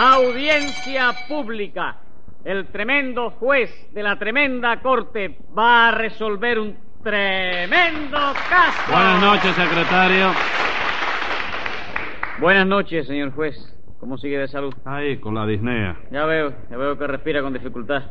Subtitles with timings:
[0.00, 1.96] Audiencia pública.
[2.44, 8.16] El tremendo juez de la tremenda corte va a resolver un tremendo
[8.48, 8.92] caso.
[8.92, 10.30] Buenas noches, secretario.
[12.38, 13.56] Buenas noches, señor juez.
[13.98, 14.72] ¿Cómo sigue de salud?
[14.84, 15.98] Ahí, con la disnea.
[16.12, 18.04] Ya veo, ya veo que respira con dificultad.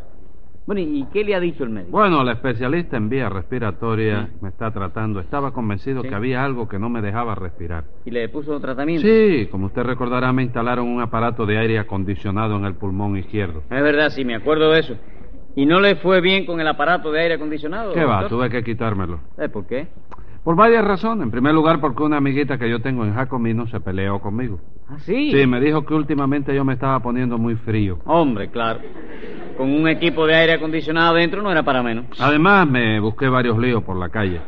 [0.68, 1.92] Bueno, ¿y qué le ha dicho el médico?
[1.98, 5.22] Bueno, el especialista en vía respiratoria me está tratando.
[5.22, 6.10] Estaba convencido Sí.
[6.10, 7.86] que había algo que no me dejaba respirar.
[8.04, 9.08] ¿Y le puso tratamiento?
[9.08, 13.64] Sí, como usted recordará, me instalaron un aparato de aire acondicionado en el pulmón izquierdo.
[13.70, 14.98] Es verdad, sí, me acuerdo de eso.
[15.56, 17.94] ¿Y no le fue bien con el aparato de aire acondicionado?
[17.94, 18.28] ¿Qué va?
[18.28, 19.22] Tuve que quitármelo.
[19.38, 19.88] Eh, ¿Por qué?
[20.48, 21.26] Por varias razones.
[21.26, 24.62] En primer lugar, porque una amiguita que yo tengo en Jacomino se peleó conmigo.
[24.88, 25.34] ¿Ah, sí?
[25.34, 28.00] Sí, me dijo que últimamente yo me estaba poniendo muy frío.
[28.06, 28.80] Hombre, claro.
[29.58, 32.06] Con un equipo de aire acondicionado dentro no era para menos.
[32.18, 34.40] Además, me busqué varios líos por la calle.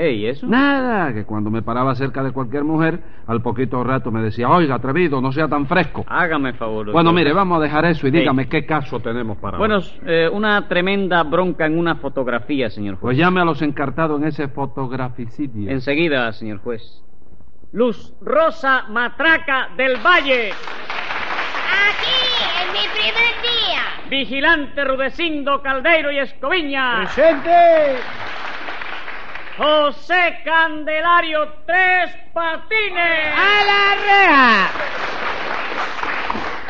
[0.00, 0.46] ¿Y eso?
[0.46, 4.76] Nada, que cuando me paraba cerca de cualquier mujer, al poquito rato me decía, oiga,
[4.76, 6.04] atrevido, no sea tan fresco.
[6.08, 6.86] Hágame favor.
[6.86, 6.92] doctor.
[6.92, 8.18] Bueno, mire, vamos a dejar eso y Sí.
[8.18, 9.84] dígame qué caso tenemos para Bueno, hoy.
[10.06, 13.00] eh, una tremenda bronca en una fotografía, señor juez.
[13.02, 15.68] Pues llame a los encartados en ese fotograficidio.
[15.70, 17.02] Enseguida, señor juez.
[17.72, 20.50] Luz Rosa Matraca del Valle.
[20.50, 22.18] Aquí,
[22.62, 23.82] en mi primer día.
[24.08, 27.00] Vigilante Rudecindo Caldeiro y Escoviña.
[27.02, 27.96] ¡Presente!
[29.58, 33.34] José Candelario Tres Patines.
[33.34, 34.70] ¡A la reja!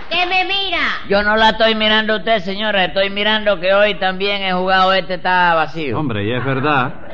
[0.09, 0.81] ¿Qué me mira?
[1.07, 2.87] Yo no la estoy mirando a usted, señora.
[2.87, 5.99] Estoy mirando que hoy también he jugado este está vacío.
[5.99, 7.08] Hombre, y es verdad.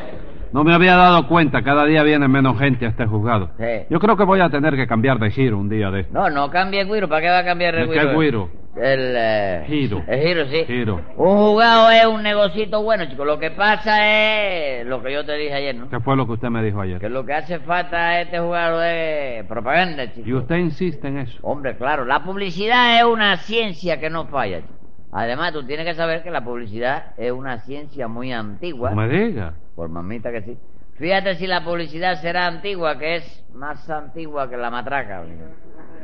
[0.54, 3.50] No me había dado cuenta, cada día viene menos gente a este juzgado.
[3.58, 3.86] Sí.
[3.90, 6.12] Yo creo que voy a tener que cambiar de giro un día de esto.
[6.14, 7.08] No, no cambie el guiro.
[7.08, 8.10] ¿Para qué va a cambiar el ¿De guiro?
[8.10, 8.50] qué guiro?
[8.76, 9.14] El...
[9.16, 10.02] eh, Giro.
[10.06, 10.64] El giro, sí.
[10.66, 11.00] Giro.
[11.16, 13.24] Un jugado es un negocito bueno, chico.
[13.24, 15.88] Lo que pasa es lo que yo te dije ayer, ¿no?
[15.88, 17.10] ¿Qué fue lo que usted me dijo Que ayer?
[17.10, 20.28] lo que hace falta a este jugado es propaganda, chico.
[20.28, 21.36] Y usted insiste en eso.
[21.42, 24.60] Hombre, claro, la publicidad es una ciencia que no falla.
[24.60, 24.72] chico.
[25.16, 28.90] Además, tú tienes que saber que la publicidad es una ciencia muy antigua.
[28.90, 29.54] No me diga.
[29.76, 30.58] Por mamita que sí.
[30.98, 35.20] Fíjate si la publicidad será antigua, que es más antigua que la matraca.
[35.20, 35.44] amigo.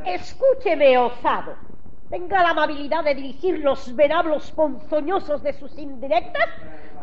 [0.06, 1.54] Escúcheme, osado.
[2.08, 6.48] Tenga la amabilidad de dirigir los venablos ponzoñosos de sus indirectas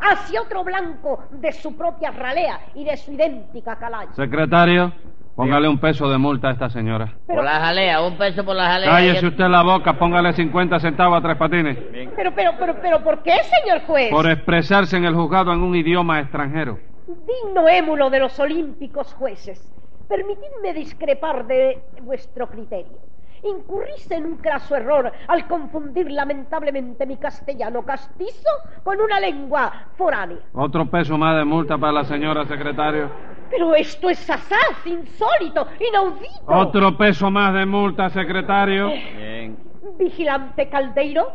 [0.01, 4.13] hacia otro blanco de su propia ralea y de su idéntica calaña.
[4.15, 4.93] Secretario,
[5.37, 7.13] póngale un peso de multa a esta señora.
[7.27, 8.89] Pero, Por la jalea, un peso por la jalea.
[8.89, 11.77] Cállese usted la boca, póngale 50 centavos a Tres Patines.
[12.15, 14.09] pero, pero, pero, pero, ¿por qué, señor juez?
[14.09, 16.79] Por expresarse en el juzgado en un idioma extranjero.
[17.07, 19.71] Digno émulo de los olímpicos jueces,
[20.09, 22.97] permitidme discrepar de vuestro criterio.
[23.43, 28.49] Incurrís en un craso error al confundir lamentablemente mi castellano castizo
[28.83, 30.39] con una lengua foránea.
[30.53, 33.11] Otro peso más de multa para la señora secretario.
[33.49, 36.45] Pero esto es asaz, insólito, inaudito.
[36.47, 38.89] Otro peso más de multa, secretario.
[38.89, 39.57] Bien.
[39.97, 41.31] Vigilante Caldeiro,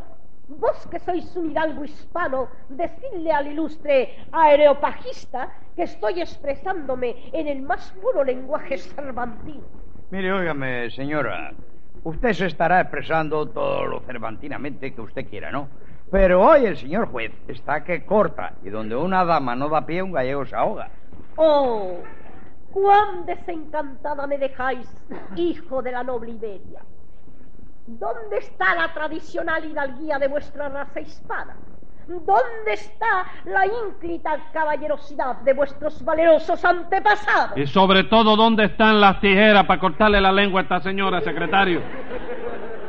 [0.48, 7.62] vos que sois un hidalgo hispano, decidle al ilustre aereopagista que estoy expresándome en el
[7.62, 9.64] más puro lenguaje cervantino.
[10.10, 11.52] Mire, óigame, señora.
[12.04, 15.68] Usted se estará expresando todo lo cervantinamente que usted quiera, ¿no?
[16.10, 20.02] Pero hoy el señor juez está que corta y donde una dama no da pie,
[20.02, 20.90] un gallego se ahoga.
[21.37, 21.98] Oh,
[22.72, 24.88] cuán desencantada me dejáis,
[25.37, 26.81] hijo de la noble Iberia.
[27.87, 31.56] ¿Dónde está la tradicional hidalguía de vuestra raza hispana?
[32.06, 37.56] ¿Dónde está la ínclita caballerosidad de vuestros valerosos antepasados?
[37.56, 41.81] Y sobre todo, ¿dónde están las tijeras para cortarle la lengua a esta señora, secretario?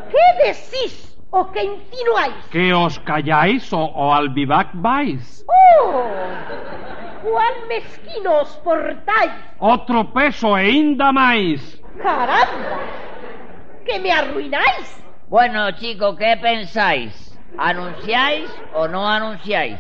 [0.09, 2.34] ¿Qué decís o qué insinuáis?
[2.52, 5.46] ¿Que os calláis o, o al vivac vais?
[5.48, 6.03] ¡Oh!
[7.23, 9.31] ¡Cuán mezquino os portáis!
[9.59, 11.81] Otro peso e inda más.
[12.01, 12.79] ¡Caramba!
[13.85, 15.03] ¡Que me arruináis!
[15.29, 17.39] Bueno, chicos, ¿qué pensáis?
[17.57, 19.78] ¿Anunciáis o no anunciáis?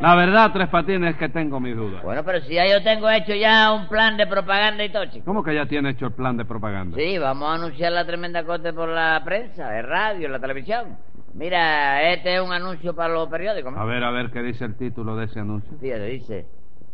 [0.00, 2.02] La verdad, Tres Patines, es que tengo mis dudas.
[2.04, 5.24] Bueno, pero si ya yo tengo hecho ya un plan de propaganda y todo, chicos.
[5.24, 6.96] ¿Cómo que ya tiene hecho el plan de propaganda?
[6.96, 10.96] Sí, vamos a anunciar la tremenda corte por la prensa, el radio, la televisión.
[11.34, 13.72] Mira, este es un anuncio para los periódicos.
[13.72, 13.80] ¿no?
[13.80, 15.76] A ver, a ver qué dice el título de ese anuncio.
[15.80, 16.46] Fíjate, dice,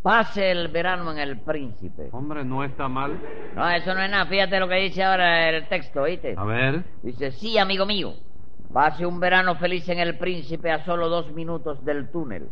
[0.05, 2.11] pase el verano en el príncipe.
[2.13, 3.19] Hombre, no está mal.
[3.57, 6.35] No, eso no es nada, fíjate lo que dice ahora el texto, ¿oíste?
[6.37, 6.85] A ver.
[7.03, 8.13] Dice, sí, amigo mío,
[8.71, 12.49] pase un verano feliz en el príncipe a solo dos minutos del túnel.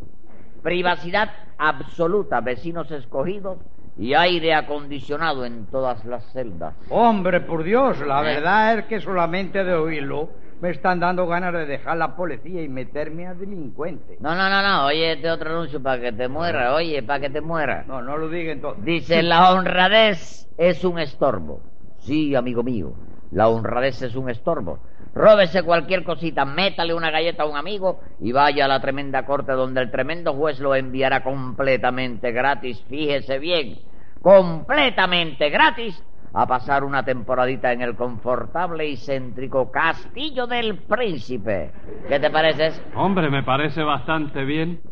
[0.62, 3.58] Privacidad absoluta, vecinos escogidos
[3.98, 6.74] y aire acondicionado en todas las celdas.
[6.88, 8.34] Hombre, por Dios, la ¿Eh?
[8.36, 10.30] verdad es que solamente de oírlo
[10.62, 14.16] me están dando ganas de dejar la policía y meterme a delincuente.
[14.20, 17.30] No, no, no, no, oye este otro anuncio para que te muera, oye, para que
[17.30, 17.82] te muera.
[17.88, 18.84] No, no lo diga entonces.
[18.84, 21.62] Dice, la honradez es un estorbo.
[21.98, 22.92] Sí, amigo mío,
[23.32, 24.78] la honradez es un estorbo.
[25.16, 29.50] róbese cualquier cosita, métale una galleta a un amigo y vaya a la tremenda corte
[29.50, 33.80] donde el tremendo juez lo enviará completamente gratis, fíjese bien,
[34.20, 36.00] completamente gratis
[36.32, 41.72] a pasar una temporadita en el confortable y céntrico Castillo del Príncipe.
[42.08, 42.72] ¿Qué te parece?
[42.94, 44.82] Hombre, me parece bastante bien.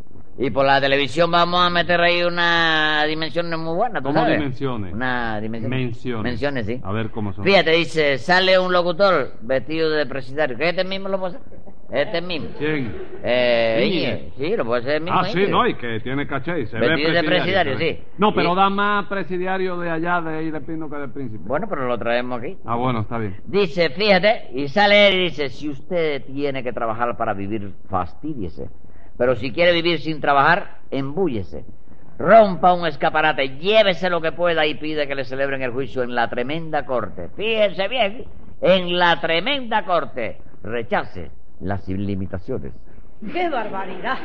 [0.43, 4.39] Y por la televisión vamos a meter ahí una dimensión muy buena, ¿tú ¿Cómo sabes?
[4.39, 4.95] dimensiones?
[4.95, 5.71] Una dimensión.
[5.71, 6.23] Menciones.
[6.25, 6.81] Menciones, sí.
[6.83, 7.45] A ver cómo son.
[7.45, 10.57] Fíjate, dice, sale un locutor vestido de presidiario.
[10.57, 11.43] ¿Que este mismo lo puede ser?
[11.93, 12.49] Este mismo.
[12.57, 12.91] ¿Quién?
[13.23, 14.31] Eh.
[14.39, 15.19] Sí, lo puede ser el mismo.
[15.19, 17.95] Ah, sí, no, y que tiene caché y se Vestido ve de presidiario, se ve.
[18.01, 18.05] sí.
[18.17, 21.43] No, pero da más presidiario de allá de ahí de Pino que del Príncipe.
[21.47, 22.57] Bueno, pero lo traemos aquí.
[22.65, 23.37] Ah, bueno, está bien.
[23.45, 28.71] Dice, fíjate, y sale él y dice, si usted tiene que trabajar para vivir, fastídiese.
[29.21, 31.67] Pero si quiere vivir sin trabajar, embúllese.
[32.19, 36.15] Rompa un escaparate, llévese lo que pueda y pide que le celebren el juicio en
[36.15, 37.29] la tremenda corte.
[37.37, 38.25] Fíjense bien,
[38.63, 40.39] en la tremenda corte.
[40.63, 41.31] Rechace
[41.61, 42.73] las limitaciones.
[43.31, 44.17] ¡Qué barbaridad!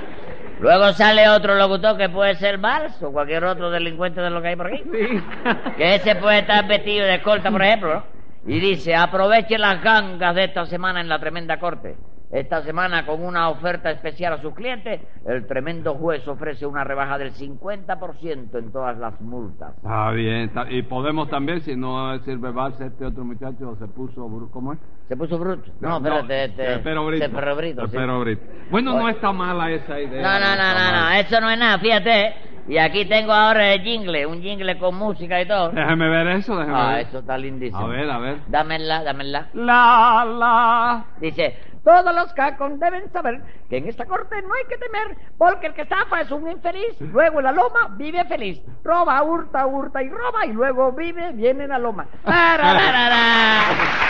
[0.62, 4.47] Luego sale otro locutor que puede ser Vals o cualquier otro delincuente de lo que
[4.47, 4.81] hay por aquí.
[5.75, 8.03] Que ese puede estar vestido de escolta, por ejemplo, ¿no?
[8.47, 11.97] Y dice, aproveche las gangas de esta semana en la tremenda corte.
[12.31, 17.18] Esta semana, con una oferta especial a sus clientes, el tremendo juez ofrece una rebaja
[17.18, 19.75] del 50% en todas las multas.
[19.77, 20.38] Está bien.
[20.50, 24.27] está- Y podemos también, si no sirve Vals, este otro muchacho se puso...
[24.27, 24.80] bru- ¿Cómo es?
[25.07, 25.69] ¿Se puso bruto?
[25.80, 26.74] No, espérate, este...
[26.74, 27.25] el Pero Brito.
[27.25, 27.95] este Pero Brito, El sí.
[27.95, 28.42] Pero Brito.
[28.71, 29.12] Bueno, no Oye.
[29.13, 30.21] está mala esa idea.
[30.24, 31.19] No, no, no, está no, no, mala.
[31.19, 32.21] eso no es nada, fíjate.
[32.28, 32.33] ¿eh?
[32.68, 35.69] Y aquí tengo ahora el jingle, un jingle con música y todo.
[35.69, 37.06] Déjeme ver eso, déjeme Ah, ver.
[37.06, 37.80] eso está lindísimo.
[37.80, 38.38] A ver, a ver.
[38.48, 39.50] Dámela, dámela.
[39.54, 41.06] La, la.
[41.21, 41.56] Dice,
[41.86, 45.74] todos los cacos deben saber que en esta corte no hay que temer, porque el
[45.76, 50.10] que estafa es un infeliz, luego en la loma vive feliz, roba, hurta, hurta y
[50.10, 52.08] roba, y luego vive, viene en la loma.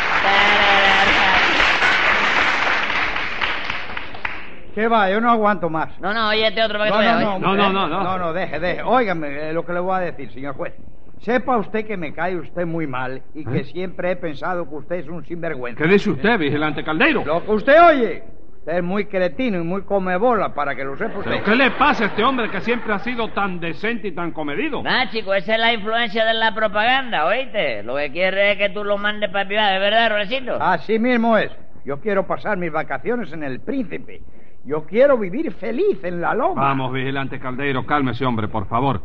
[4.74, 5.10] ¿Qué va?
[5.10, 5.98] Yo no aguanto más.
[6.00, 7.39] No, no, oye este otro para que No, veas, no.
[7.39, 8.04] No, no, eh, no, no.
[8.04, 8.83] No, no, deje, deje.
[8.83, 10.74] Óigame eh, lo que le voy a decir, señor juez.
[11.19, 13.63] Sepa usted que me cae usted muy mal y que ¿Eh?
[13.65, 15.81] siempre he pensado que usted es un sinvergüenza.
[15.83, 17.23] ¿Qué dice usted, vigilante Caldeiro?
[17.25, 18.23] Lo que usted oye.
[18.59, 21.31] Usted es muy cretino y muy comebola para que lo sepa usted.
[21.31, 24.31] ¿Pero qué le pasa a este hombre que siempre ha sido tan decente y tan
[24.31, 24.81] comedido?
[24.81, 27.83] Nada, chico, esa es la influencia de la propaganda, ¿oíste?
[27.83, 30.56] Lo que quiere es que tú lo mandes para privado, ¿es verdad, Rolecito?
[30.59, 31.51] Así mismo es.
[31.85, 34.21] Yo quiero pasar mis vacaciones en el Príncipe.
[34.65, 36.63] Yo quiero vivir feliz en la loma.
[36.63, 39.03] Vamos, vigilante Caldeiro, cálmese, hombre, por favor.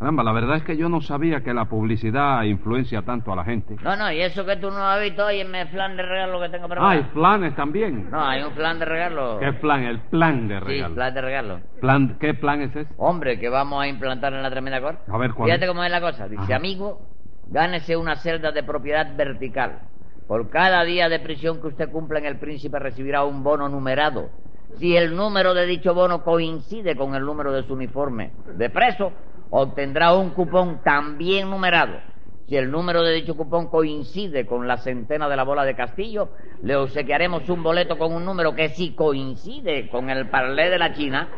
[0.00, 3.44] Caramba, la verdad es que yo no sabía que la publicidad influencia tanto a la
[3.44, 3.76] gente.
[3.82, 6.40] No, no, y eso que tú no has visto hoy en el plan de regalo
[6.40, 6.90] que tengo preparado.
[6.90, 8.10] Hay planes también.
[8.10, 9.38] No, hay un plan de regalo.
[9.38, 9.82] ¿Qué plan?
[9.82, 10.94] El plan de Sí, regalo.
[10.94, 11.60] plan de regalo.
[11.82, 12.90] Plan- ¿Qué plan es ese?
[12.96, 15.02] Hombre, que vamos a implantar en la tremenda corte.
[15.12, 16.28] A ver, ¿cuál Fíjate cómo es la cosa.
[16.28, 16.56] Dice, Ajá.
[16.56, 17.02] amigo,
[17.48, 19.82] gánese una celda de propiedad vertical.
[20.26, 24.30] Por cada día de prisión que usted cumpla en el príncipe recibirá un bono numerado.
[24.78, 29.12] Si el número de dicho bono coincide con el número de su uniforme de preso,
[29.50, 31.98] obtendrá un cupón también numerado.
[32.46, 36.30] Si el número de dicho cupón coincide con la centena de la bola de Castillo,
[36.62, 40.92] le obsequiaremos un boleto con un número que si coincide con el parlé de la
[40.92, 41.28] China,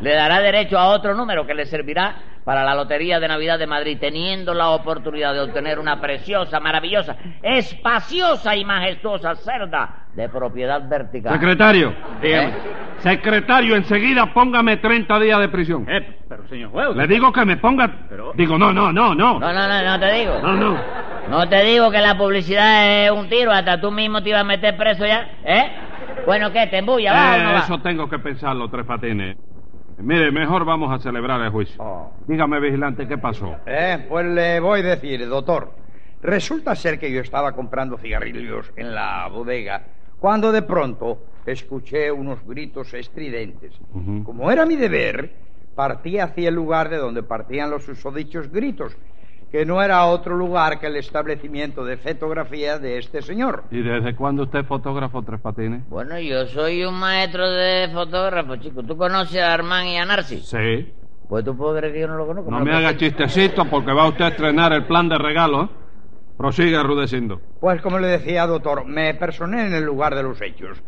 [0.00, 3.66] le dará derecho a otro número que le servirá para la Lotería de Navidad de
[3.66, 10.88] Madrid, teniendo la oportunidad de obtener una preciosa, maravillosa, espaciosa y majestuosa celda de propiedad
[10.88, 11.32] vertical.
[11.32, 11.94] Secretario.
[12.20, 12.52] ¿Eh?
[12.98, 15.86] Secretario, enseguida póngame 30 días de prisión.
[15.88, 16.21] Eh,
[16.52, 16.88] señor juez.
[16.96, 17.90] Le digo que me ponga...
[18.08, 19.38] Pero- Digo, no, no, no, no.
[19.40, 20.38] No, no, no, no te digo.
[20.42, 20.78] No, no.
[21.28, 24.44] No te digo que la publicidad es un tiro, hasta tú mismo te ibas a
[24.44, 25.70] meter preso ya, ¿eh?
[26.26, 26.66] Bueno, ¿qué?
[26.66, 27.12] ¿Te embulla?
[27.12, 27.58] ¿Va o no Eh, va?
[27.60, 29.36] eso tengo que pensarlo, Tres Patines.
[29.98, 31.76] Mire, mejor vamos a celebrar el juicio.
[31.82, 32.12] Oh.
[32.26, 33.54] Dígame, vigilante, ¿qué pasó?
[33.66, 35.70] Eh, pues le voy a decir, doctor.
[36.22, 39.82] Resulta ser que yo estaba comprando cigarrillos en la bodega
[40.18, 43.72] cuando de pronto escuché unos gritos estridentes.
[43.92, 44.22] Ujú.
[44.24, 45.32] Como era mi deber,
[45.74, 48.96] partí hacia el lugar de donde partían los susodichos gritos,
[49.50, 53.64] que no era otro lugar que el establecimiento de fotografía de este señor.
[53.70, 55.88] ¿Y desde cuándo usted es fotógrafo, Tres Patines?
[55.88, 58.82] Bueno, yo soy un maestro de fotógrafo, chico.
[58.82, 60.46] ¿Tú conoces a Armán y a Narcis?
[60.46, 60.92] Sí.
[61.28, 62.50] Pues tú puedes creer que yo no lo conozco.
[62.50, 65.64] No me haga chistecito porque va usted a estrenar el plan de regalo.
[65.64, 65.68] ¿eh?
[66.36, 67.40] Prosigue, Rudecindo.
[67.60, 70.82] Pues como le decía, doctor, me personé en el lugar de los hechos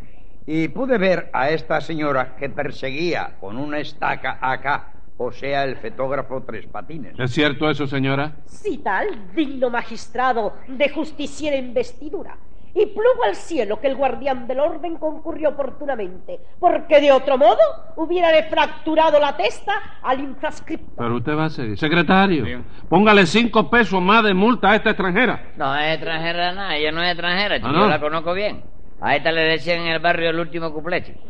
[0.47, 5.77] y pude ver a esta señora que perseguía con una estaca acá, o sea, el
[5.77, 7.15] fotógrafo Tres Patines.
[7.19, 8.33] ¿Es cierto eso, señora?
[8.47, 12.37] Si tal, digno magistrado de justiciera investidura.
[12.77, 17.61] Y plugo al cielo que el guardián del orden concurrió oportunamente, porque de otro modo
[17.95, 19.73] hubiera fracturado la testa
[20.03, 20.91] al infrascripto.
[20.97, 21.79] Pero usted va a seguir.
[21.79, 22.65] Secretario, Bien.
[22.89, 25.51] póngale cinco pesos más de multa a esta extranjera.
[25.57, 27.79] No es extranjera nada, ella no es extranjera, Ah, ¿no?
[27.83, 28.65] yo la conozco bien.
[29.01, 31.21] A esta le decían en el barrio el último cuplé, chico.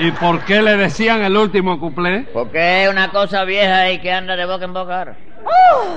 [0.00, 2.26] ¿Y por qué le decían el último cuplé?
[2.32, 5.16] Porque es una cosa vieja y que anda de boca en boca ahora.
[5.44, 5.96] ¡Oh!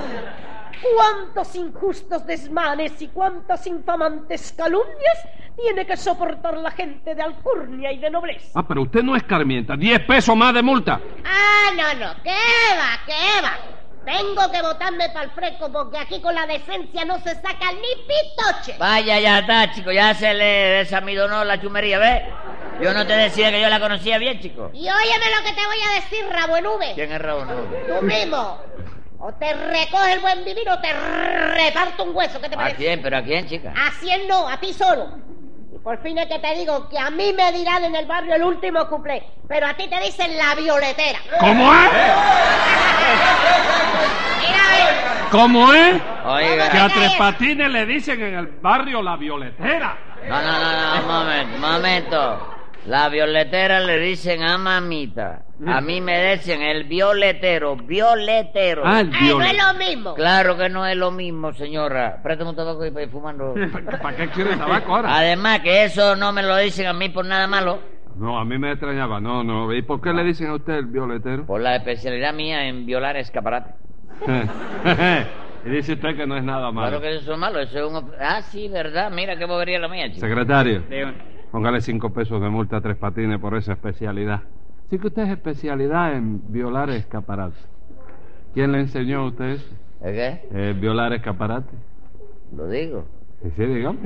[0.96, 7.98] ¡Cuántos injustos desmanes y cuántas infamantes calumnias tiene que soportar la gente de alcurnia y
[7.98, 8.50] de nobleza!
[8.54, 9.76] Ah, pero usted no es carmienta.
[9.76, 11.00] Diez pesos más de multa.
[11.24, 12.14] Ah, no, no.
[12.22, 13.00] ¿Qué va?
[13.06, 13.81] ¿Qué va?
[14.04, 18.02] Tengo que botarme para el fresco porque aquí con la decencia no se saca ni
[18.04, 18.76] pitoche.
[18.78, 19.92] Vaya, ya está, chico.
[19.92, 22.22] Ya se le desamidonó la chumería, ¿ves?
[22.80, 24.70] Yo no te decía que yo la conocía bien, chico.
[24.74, 26.94] Y óyeme lo que te voy a decir, rabo en.
[26.94, 27.46] ¿Quién es Raúl?
[27.46, 27.54] No.
[28.00, 28.58] Tú mismo.
[29.20, 32.40] O te recoge el buen vivir o te reparto un hueso.
[32.40, 32.76] ¿Qué te ¿A parece?
[32.76, 33.02] quién?
[33.02, 33.72] ¿Pero a quién, chica?
[33.76, 35.10] A cien no, a ti solo.
[35.72, 38.34] Y por fin es que te digo que a mí me dirán en el barrio
[38.34, 41.20] el último cuplé, pero a ti te dicen la violetera.
[41.38, 41.90] ¿Cómo es?
[45.32, 45.94] ¿Cómo es?
[46.26, 46.70] Oiga.
[46.70, 49.96] Que a Tres Patines le dicen en el barrio la violetera.
[50.28, 52.48] No, no, no, no, un momento, momento.
[52.84, 55.44] La violetera le dicen a mamita.
[55.66, 58.82] A mí me dicen el violetero, violetero.
[58.84, 60.14] Ah, el Ay, no es lo mismo.
[60.14, 62.20] Claro que no es lo mismo, señora.
[62.22, 63.54] Préstame un tabaco y para ir fumando.
[64.02, 65.16] ¿Para qué quiere tabaco ahora?
[65.16, 67.78] Además que eso no me lo dicen a mí por nada malo.
[68.16, 69.18] No, a mí me extrañaba.
[69.18, 69.72] No, no.
[69.72, 71.46] ¿Y por qué le dicen a usted el violetero?
[71.46, 73.81] Por la especialidad mía en violar escaparate.
[75.64, 76.98] y dice usted que no es nada malo.
[76.98, 78.10] Claro que eso es malo, eso es un...
[78.20, 79.10] Ah, sí, ¿verdad?
[79.10, 80.26] Mira qué bobería la mía, chico.
[80.26, 81.14] Secretario, Dígame.
[81.50, 84.42] póngale cinco pesos de multa a Tres Patines por esa especialidad.
[84.90, 87.56] Sí que usted es especialidad en violar escaparate.
[88.54, 89.74] ¿Quién le enseñó a usted eso?
[90.02, 90.48] ¿Es qué?
[90.52, 91.74] Eh, violar escaparate.
[92.54, 93.06] Lo digo.
[93.42, 93.98] Sí, sí, dígame.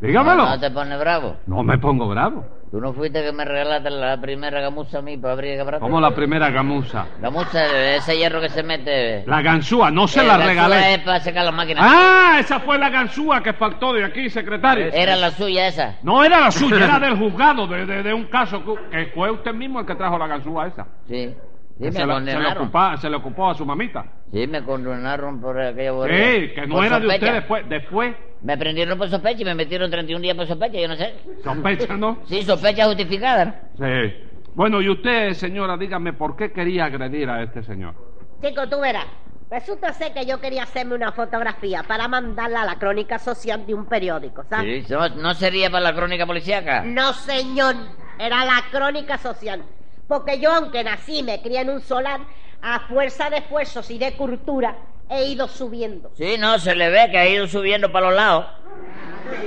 [0.00, 0.44] Dígamelo.
[0.44, 1.36] No, no te pones bravo.
[1.46, 2.44] No me pongo bravo.
[2.70, 5.80] Tú no fuiste que me regalaste la primera gamuza a mí para abrir escaparate.
[5.80, 7.06] Como la primera gamuza.
[7.18, 7.64] Gamuza,
[7.96, 9.24] ese hierro que se mete...
[9.26, 10.94] La ganzúa, no se Eh, la suya regalé.
[10.94, 11.82] es para secar las máquinas.
[11.88, 14.88] Ah, esa fue la ganzúa que faltó de aquí, secretario.
[14.92, 15.96] Era la suya esa.
[16.02, 19.54] No era la suya, era del juzgado, de, de- de un caso que, fue usted
[19.54, 20.86] mismo el que trajo la ganzúa esa.
[21.08, 21.34] Sí.
[21.80, 24.04] Sí, se, la- se le se ocupó a su mamita.
[24.30, 26.32] Sí, me condenaron por aquella bobería.
[26.48, 27.68] Sí, que no Por era de usted después.
[27.68, 31.14] Después, Me prendieron por sospecha y me metieron 31 días por sospecha, yo no sé.
[31.42, 32.18] sospecha, ¿no?
[32.26, 33.62] Sí, sospecha justificada.
[33.76, 34.28] Sí.
[34.54, 37.94] Bueno, y usted, señora, dígame, ¿por qué quería agredir a este señor?
[38.42, 39.06] Chico, tú verás.
[39.50, 43.72] Resulta ser que yo quería hacerme una fotografía para mandarla a la crónica social de
[43.74, 44.86] un periódico, ¿sabes?
[44.86, 46.82] Sí, no, no sería para la crónica policíaca.
[46.82, 47.74] No, señor.
[48.18, 49.62] Era la crónica social.
[50.06, 52.20] Porque yo, aunque nací y me crié en un solar,
[52.60, 54.76] a fuerza de esfuerzos y de cultura,
[55.10, 56.10] he ido subiendo.
[56.14, 58.46] Sí, no, se le ve que ha ido subiendo para los lados.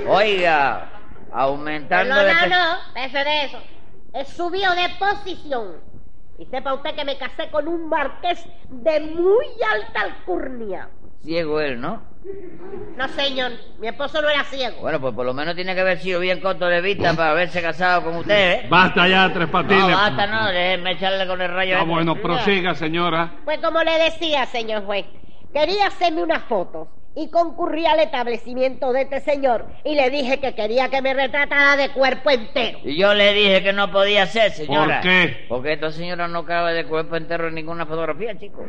[0.08, 0.90] Oiga,
[1.32, 2.24] aumentando de...
[2.24, 2.42] Perdona,
[2.94, 3.58] pe- no, ese de eso.
[4.14, 5.76] He subido de posición.
[6.38, 10.88] Y sepa usted que me casé con un marqués de muy alta alcurnia.
[11.22, 12.02] Ciego él, ¿no?
[12.96, 13.52] No, señor.
[13.78, 14.80] Mi esposo no era ciego.
[14.80, 17.62] Bueno, pues por lo menos tiene que haber sido bien corto de vista para haberse
[17.62, 18.66] casado con usted, ¿eh?
[18.68, 19.88] Basta ya, Tres Patines.
[19.88, 21.76] No, basta, no, déjeme echarle con el rayo.
[21.76, 21.90] Ah, este.
[21.90, 23.34] bueno, prosiga, señora.
[23.44, 25.06] Pues como le decía, señor juez,
[25.52, 30.54] quería hacerme unas fotos y concurrí al establecimiento de este señor y le dije que
[30.54, 32.78] quería que me retratara de cuerpo entero.
[32.84, 35.00] Y yo le dije que no podía ser, señora.
[35.00, 35.44] ¿Por qué?
[35.48, 38.64] Porque esta señora no cabe de cuerpo entero en ninguna fotografía, chico.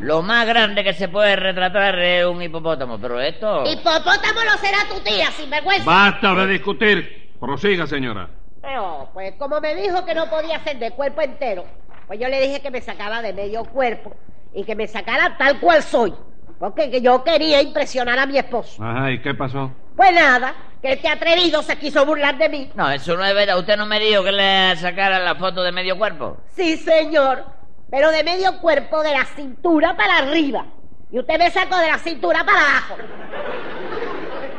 [0.00, 3.64] Lo más grande que se puede retratar es un hipopótamo, pero esto...
[3.64, 5.84] Hipopótamo lo será tu tía, sinvergüenza.
[5.84, 7.30] Basta de discutir.
[7.40, 8.28] Prosiga, señora.
[8.62, 11.64] No, pues como me dijo que no podía ser de cuerpo entero,
[12.06, 14.14] pues yo le dije que me sacara de medio cuerpo
[14.52, 16.14] y que me sacara tal cual soy.
[16.58, 18.82] Porque que yo quería impresionar a mi esposo.
[18.84, 19.72] Ajá, ¿y qué pasó?
[19.96, 22.70] Pues nada, que este atrevido se quiso burlar de mí.
[22.74, 23.58] No, eso no es verdad.
[23.58, 26.36] Usted no me dijo que le sacara la foto de medio cuerpo.
[26.54, 27.44] Sí, señor,
[27.90, 30.66] pero de medio cuerpo de la cintura para arriba.
[31.10, 32.96] Y usted me sacó de la cintura para abajo.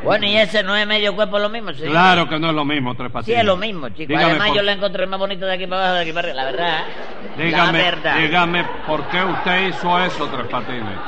[0.02, 1.90] Bueno, y ese no es medio cuerpo lo mismo, señor.
[1.92, 3.38] Claro que no es lo mismo, Tres Sí, Patines.
[3.40, 4.08] es lo mismo, chico.
[4.08, 6.28] Dígame Además, por- yo la encontré más bonita de aquí para abajo, de aquí para
[6.28, 6.42] arriba.
[6.44, 7.44] La verdad, ¿eh?
[7.44, 8.18] Dígame, La verdad.
[8.18, 10.98] dígame, ¿por qué usted hizo eso, Tres Patines?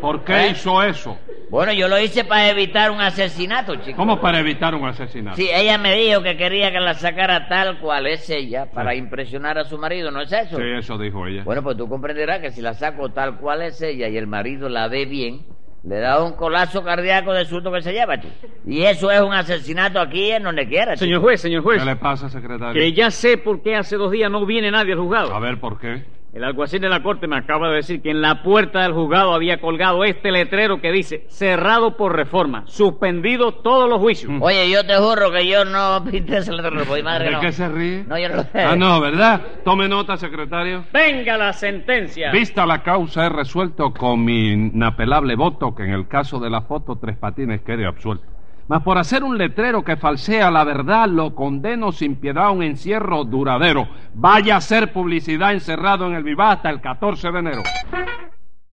[0.00, 0.48] ¿Por qué ¿Eh?
[0.52, 1.18] hizo eso?
[1.50, 3.96] Bueno, yo lo hice para evitar un asesinato, chico.
[3.96, 5.36] ¿Cómo para evitar un asesinato?
[5.36, 9.58] Sí, ella me dijo que quería que la sacara tal cual es ella para impresionar
[9.58, 10.56] a su marido, ¿no es eso?
[10.56, 11.42] Sí, eso dijo ella.
[11.44, 14.68] Bueno, pues tú comprenderás que si la saco tal cual es ella y el marido
[14.68, 15.44] la ve bien,
[15.82, 18.34] le da un colazo cardíaco de susto que se lleva, chico.
[18.66, 21.04] Y eso es un asesinato aquí en donde quiera, chico.
[21.06, 22.74] Señor juez, señor juez, ¿Qué le pasa, secretario?
[22.74, 25.34] que ya sé por qué hace dos días no viene nadie al juzgado.
[25.34, 26.04] A ver, ¿por qué?
[26.32, 29.34] El alguacil de la corte me acaba de decir que en la puerta del juzgado
[29.34, 34.32] había colgado este letrero que dice cerrado por reforma, suspendido todos los juicios.
[34.40, 37.40] Oye, yo te juro que yo no pinté ese letrero, pues madre ¿De no.
[37.40, 38.04] qué se ríe?
[38.06, 38.62] No, yo no lo sé.
[38.62, 39.40] Ah, no, ¿verdad?
[39.64, 40.84] Tome nota, secretario.
[40.92, 42.30] Venga la sentencia.
[42.30, 46.62] Vista la causa, he resuelto con mi inapelable voto que en el caso de la
[46.62, 48.24] foto Tres Patines quede absuelto.
[48.70, 52.62] Mas por hacer un letrero que falsea la verdad, lo condeno sin piedad a un
[52.62, 53.88] encierro duradero.
[54.14, 57.62] Vaya a ser publicidad encerrado en el Vivá hasta el 14 de enero.